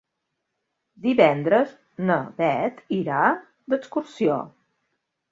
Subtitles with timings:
[1.01, 1.75] Divendres
[2.09, 3.19] na Bet irà
[3.75, 4.39] d'excursió.